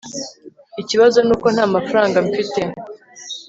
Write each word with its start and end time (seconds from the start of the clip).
ikibazo 0.81 1.17
nuko 1.27 1.47
ntamafaranga 1.55 2.17
mfite 2.27 2.61